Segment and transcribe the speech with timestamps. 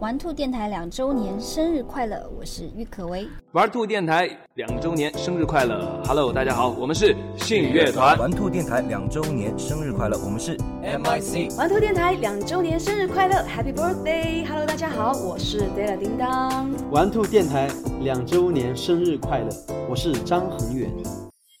[0.00, 2.30] 玩兔电台两周年生日快乐！
[2.38, 3.26] 我是郁可唯。
[3.50, 8.16] 玩兔电台两周年生日快乐！Hello，大家好，我们是信乐团。
[8.16, 10.16] 玩兔电台两周年生日快乐！
[10.24, 11.56] 我们是 MIC。
[11.56, 16.70] 玩兔电台两周年生日快乐！Happy Birthday！Hello，大家好，我是 Della 叮当。
[16.92, 17.68] 玩兔电台
[18.00, 19.48] 两周年生日快乐！
[19.90, 20.88] 我是张恒远。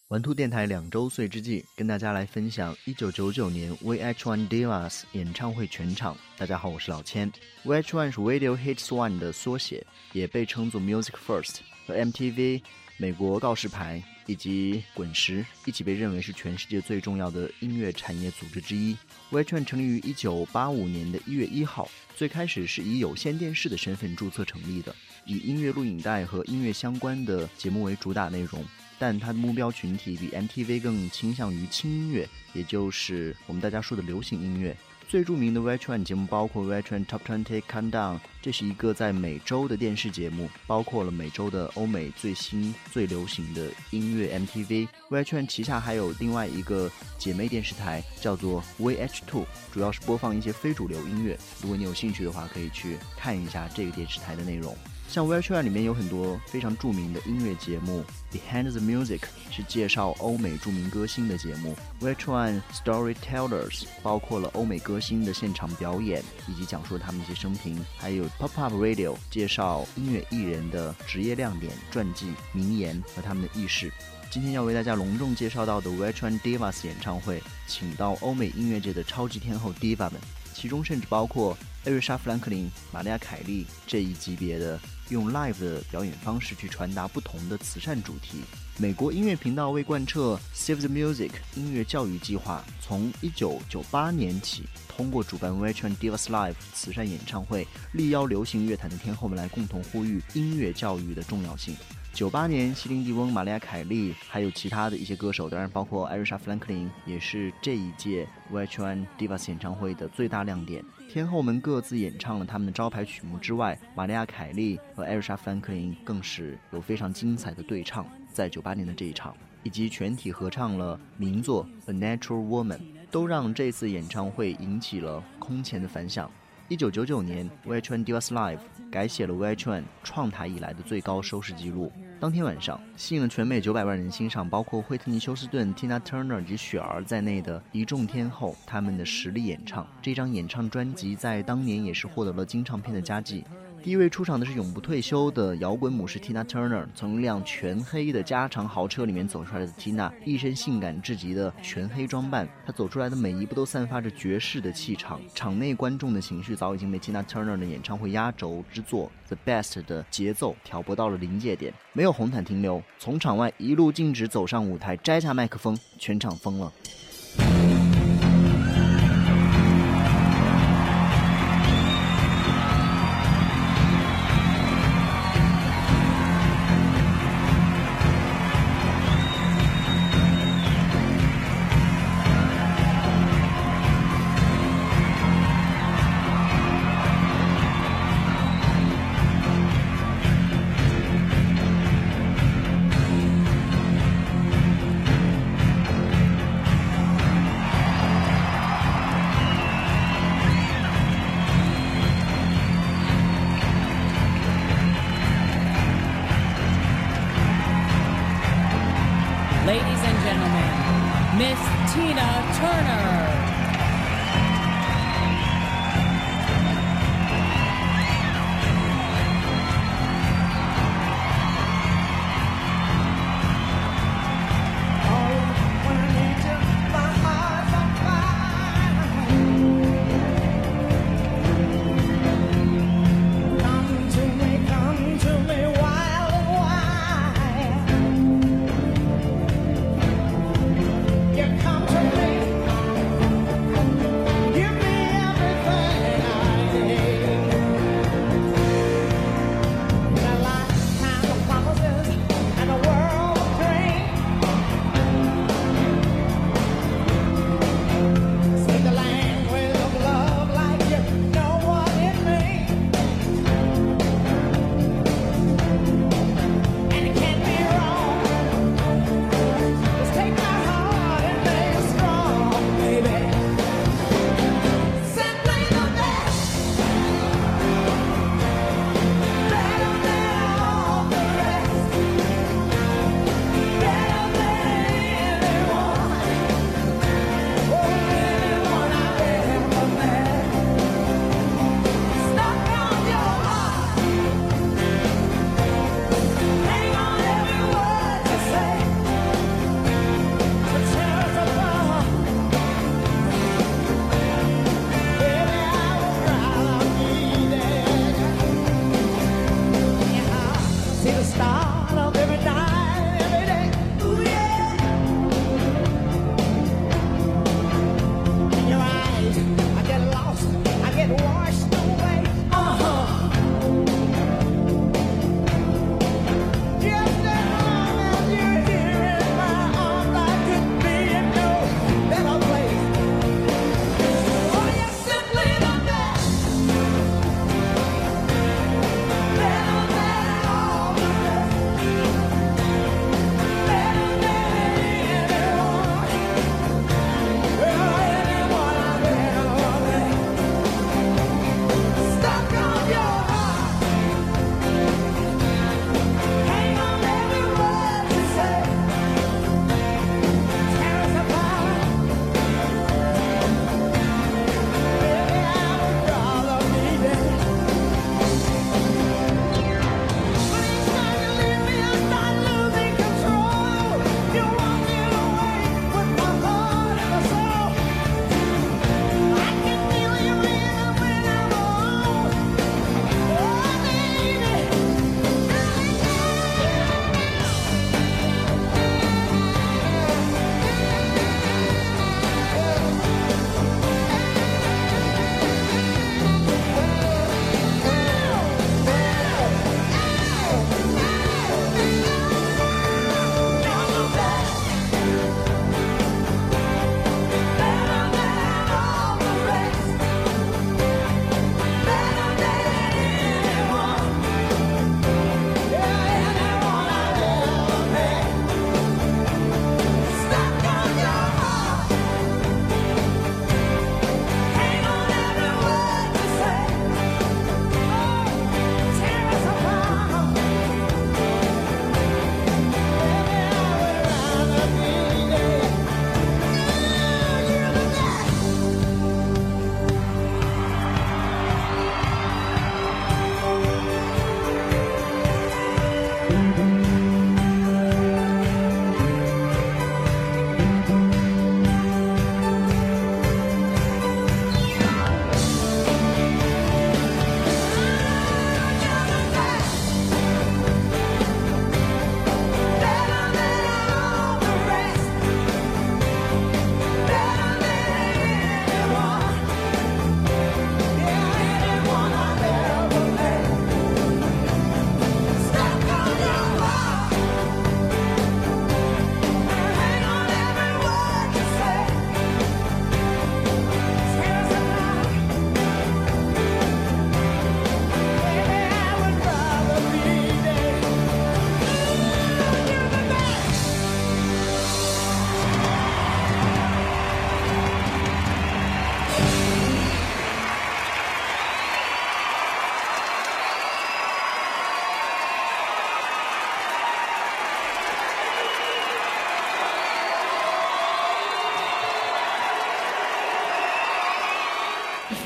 [0.08, 6.16] 玩兔电台两周岁之际，跟大家来分享一九九九年 VH1 Divas 演唱会全场。
[6.38, 7.30] 大家好，我是老千。
[7.62, 12.62] VH1 是 Video Hits One 的缩写，也被称作 Music First，和 MTV、
[12.96, 18.96] 美国告示牌以及滚石一起被认为是全世界最重要的音乐产业组织之一。
[19.30, 24.96] VH1 成立于一九八五年的一月一号，最开始是以有线电视的身份注册成立的，
[25.26, 28.64] 以音乐录影带和音乐相关的节目为主打内容。
[28.98, 34.76] 但它的目标群体比 MTV 更倾向于轻音乐，也就是我们大家说的流行音乐。
[35.08, 44.86] 最著名的 VH1 节目包括 VH1 Top 20 Countdown，这是一个在每周的电视节目，包括了每周的欧美最新最流行的音乐 MTV。
[45.08, 51.38] VH1 旗下还有另外一个姐妹电视台，叫做 VH2，主要是播放一些非主流音乐。
[51.62, 54.76] 如果你有兴趣的话，可以去看一下这个电视台的内容。
[55.08, 59.20] 像 VH1 里面有很多非常著名的音乐节目，Behind the Music
[59.50, 73.90] 是介绍欧美著名歌星的节目，VH1 Storytellers 包括了欧美歌星的现场表演以及讲述他们一些生平，还有 Pop Up Radio 介绍音乐艺人的职业亮点、传记、名言和他们的轶事。
[74.30, 80.20] 今天要为大家隆重介绍到的 VH1 Divas 演唱会，请到欧美音乐界的超级天后 Diva 们，
[80.58, 84.78] 其中甚至包括艾瑞莎·弗兰克林、玛利亚·凯莉这一级别的。
[85.10, 88.42] 用 live 的表演方式去传达不同的慈善主题。
[88.76, 101.74] 美国音乐频道为贯彻 Save the Music 音乐教育计划，从1998年起，通过主办 VH1 Divas Live 慈善演唱会，力邀流行乐坛的天后们来共同呼吁音乐教育的重要性。
[102.18, 110.84] 九八年，西林迪翁、玛利亚·凯莉，还有其他的一些歌手，当然包括艾瑞莎·弗兰克林，也是这一届 VH1 Divas 演唱会的最大亮点。
[111.08, 122.78] 天后们各自演唱了他们的招牌曲目之外，玛利亚·凯莉和艾瑞莎·弗兰克林更是有非常精彩的对唱，在九八年的这一场，以及全体合唱了名作《A Natural Woman》，
[123.12, 126.28] 都让这次演唱会引起了空前的反响。
[126.66, 128.58] 一九九九年，VH1 Divas Live
[128.90, 131.90] 改写了 VH1 创台以来的最高收视纪录。
[132.20, 139.86] 当天晚上，吸引了全美九百万人欣赏，包括惠特尼·休斯顿、Tina Turner 及雪儿在内的一众天后，他们的实力演唱。
[140.02, 143.44] 这张演唱专辑在当年也是获得了金唱片的佳绩。
[143.82, 155.20] 第一位出场的是永不退休的摇滚母士 Tina Turner，从一辆全黑的加长豪车里面走出来的 Tina，一身性感至极的全黑装扮，她走出来的每一步都散发着绝世的气场。
[155.34, 166.72] 场内观众的情绪早已经被 Tina Turner 的演唱会压轴之作 The Best 的节奏挑拨到了临界点，没有红毯停留，从场外一路径直走上舞台，摘下麦克风，全场疯了。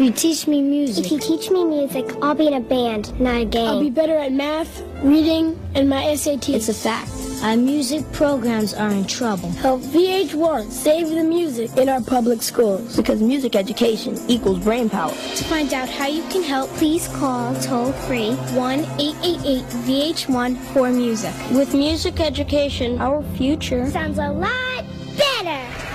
[0.03, 1.05] You teach me music.
[1.05, 3.69] If you teach me music, I'll be in a band, not a game.
[3.69, 6.55] I'll be better at math, reading, and my SATs.
[6.55, 7.11] It's a fact.
[7.43, 9.51] Our music programs are in trouble.
[9.51, 12.97] Help VH1 save the music in our public schools.
[12.97, 15.11] Because music education equals brain power.
[15.11, 20.91] To find out how you can help, please call toll free 1 888 VH1 for
[20.91, 21.35] music.
[21.51, 24.85] With music education, our future sounds a lot
[25.17, 25.92] better.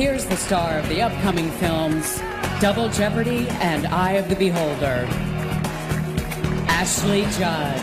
[0.00, 2.22] Here's the star of the upcoming films
[2.58, 5.06] Double Jeopardy and Eye of the Beholder,
[6.70, 7.76] Ashley Judd.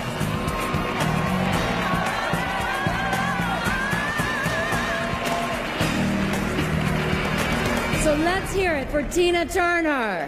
[8.04, 10.26] So let's hear it for Tina Turner.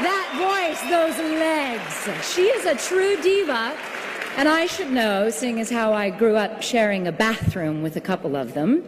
[0.00, 2.34] That voice, those legs.
[2.34, 3.76] She is a true diva.
[4.38, 8.00] And I should know, seeing as how I grew up sharing a bathroom with a
[8.00, 8.82] couple of them.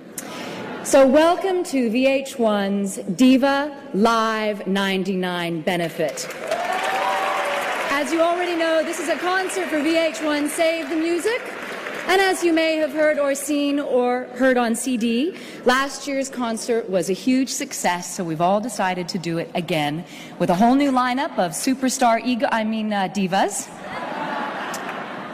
[0.84, 6.28] So, welcome to VH1's Diva Live 99 benefit.
[7.90, 11.40] As you already know, this is a concert for VH1 Save the Music.
[12.06, 16.90] And as you may have heard or seen or heard on CD, last year's concert
[16.90, 20.04] was a huge success, so we've all decided to do it again
[20.38, 23.70] with a whole new lineup of superstar ego, I mean uh, divas.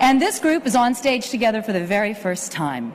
[0.01, 2.95] And this group is on stage together for the very first time.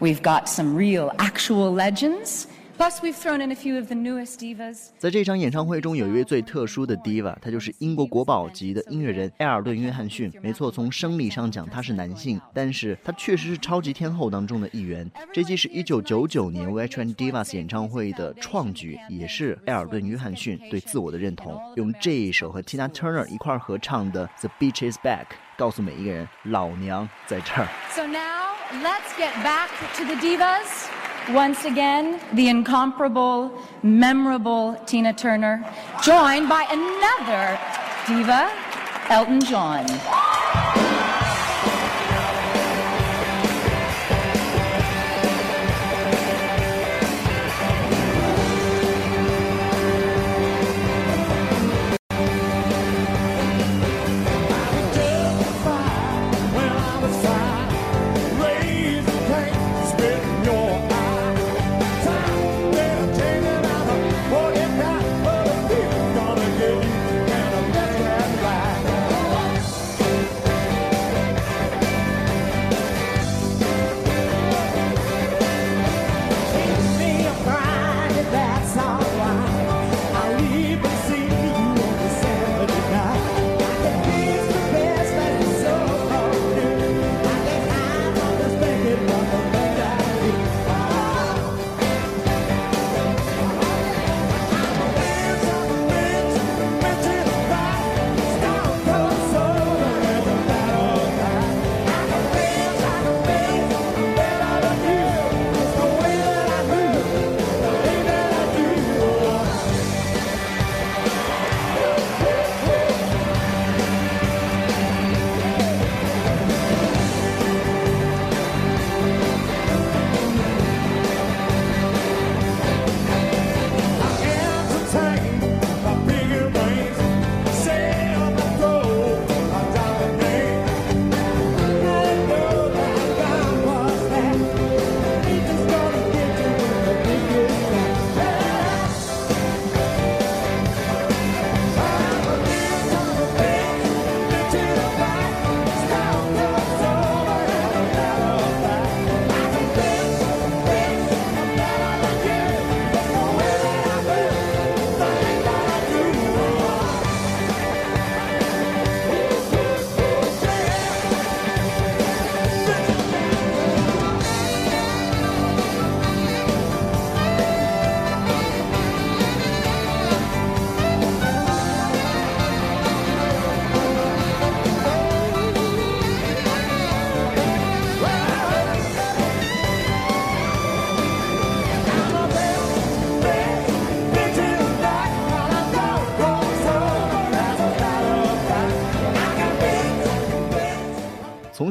[0.00, 2.46] We've got some real, actual legends.
[2.76, 4.88] Plus, we've thrown in a few of the newest divas.
[4.98, 10.30] 在这场演唱会中，有一位最特殊的 diva，他就是英国国宝级的音乐人埃尔顿·约翰逊。
[10.42, 15.10] 没错，从生理上讲他是男性，但是他确实是超级天后当中的一员。
[15.32, 21.58] 这既是一九九九年 VH1 Divas 演唱会的创举，也是埃尔顿·约翰逊对自我的认同。
[21.76, 25.24] 用这一首和 Tina Turner 一块合唱的《The Beach Is Back》，
[25.56, 27.66] 告诉每一个人，老娘在这儿。
[27.92, 28.52] So now,
[28.82, 30.95] let's get back to the divas.
[31.30, 33.50] Once again, the incomparable,
[33.82, 35.68] memorable Tina Turner,
[36.04, 37.58] joined by another
[38.06, 38.52] diva,
[39.10, 39.86] Elton John.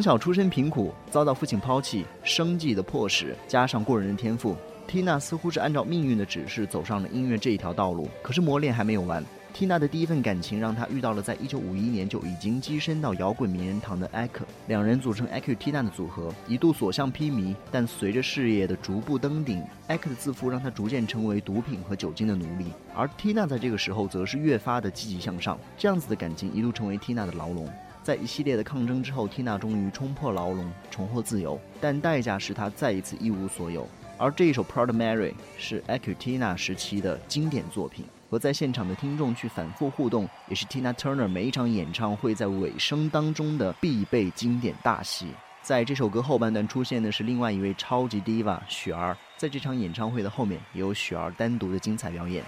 [0.06, 4.56] 小出身贫苦，遭到父亲抛弃，生计的迫使，加上过人的天赋，
[4.88, 8.08] 缇娜似乎是按照命运的指示走上了音乐这一条道路。
[8.22, 17.56] 可是磨练还没有完，Tina 的第一份感情让她遇到了在1951年就已经跻身到摇滚名人堂的 a k e 两人组成 a k e Tina 的组合，一度所向披靡。
[17.72, 25.58] 但随着事业的逐步登顶 a k e 的自负让他逐渐成为毒品和酒精的奴隶，而 Tina 在这个时候则是越发的积极向上。
[25.76, 27.68] 这样子的感情一度成为 Tina 的牢笼。
[28.06, 33.90] 在一系列的抗争之后，Tina 终于冲破牢笼，重获自由，但代价是她再一次一无所有。
[34.16, 38.06] 而这一首《Proud Mary》是 a c u t i n a 时期的经典作品。
[38.30, 45.30] 和在现场的听众去反复互动，也是 Tina Turner 每一场演唱会在尾声当中的必备经典大戏。
[45.64, 52.44] 在这首歌后半段出现的是另外一位超级 diva 雪儿，在这场演唱会的后面也有雪儿单独的精彩表演。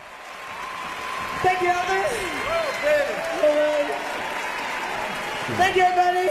[1.42, 2.57] Thank you,
[5.56, 6.28] Thank you, everybody.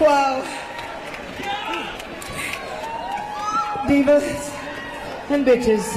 [0.00, 0.42] Wow.
[3.86, 4.50] Divas
[5.28, 5.94] and bitches.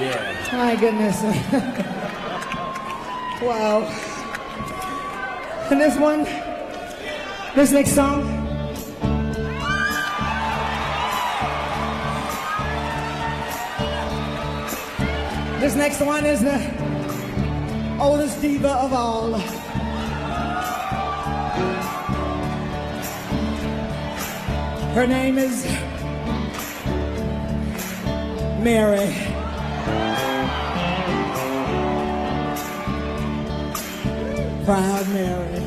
[0.00, 0.48] Yeah.
[0.50, 1.22] My goodness.
[3.42, 3.82] wow.
[5.70, 6.24] And this one,
[7.54, 8.22] this next song.
[15.60, 19.63] This next one is the oldest diva of all.
[24.94, 25.64] Her name is
[28.62, 29.12] Mary.
[34.64, 35.64] Proud Mary.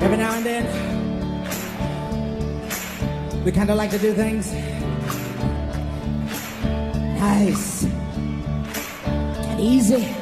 [0.00, 0.64] Every now and then,
[3.44, 4.52] we kind of like to do things
[7.18, 10.19] nice and easy.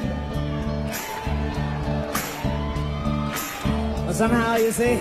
[4.19, 4.97] Somehow, you see,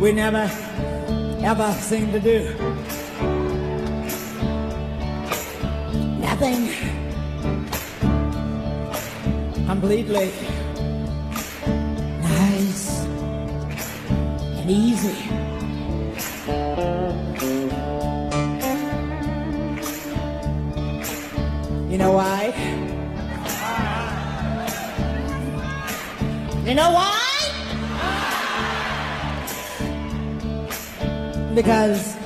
[0.00, 0.50] we never
[1.44, 2.38] ever seem to do
[6.18, 6.70] nothing
[9.66, 10.32] completely
[12.22, 13.04] nice
[14.56, 15.18] and easy.
[21.90, 22.44] You know why?
[26.64, 27.27] You know why?
[31.54, 32.16] Because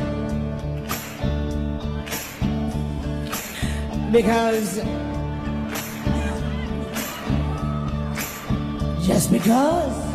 [4.12, 4.76] because
[9.06, 10.12] just because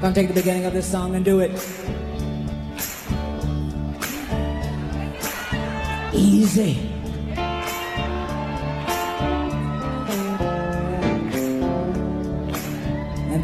[0.00, 1.50] Gonna take the beginning of this song and do it
[6.12, 6.93] easy.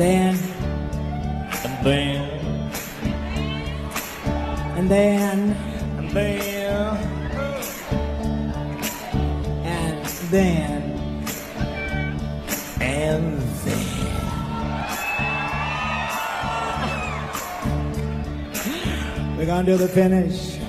[0.01, 0.35] Then,
[1.63, 2.21] And then,
[4.79, 5.39] and then,
[5.99, 6.41] and then,
[9.67, 10.83] and then,
[12.81, 13.87] and then.
[19.37, 20.60] we're gonna do the finish.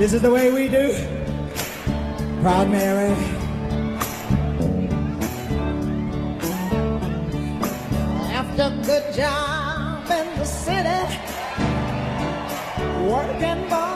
[0.00, 0.94] This is the way we do.
[2.40, 3.12] Proud Mary.
[8.32, 11.00] After a good job in the city,
[13.12, 13.89] working for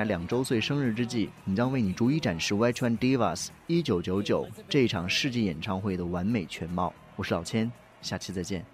[0.00, 6.90] 在两周岁生日之际，你将为你逐一展示 white one divas 1999这场世纪演唱会的完美全貌。
[7.16, 8.64] 我是老千，下期再见。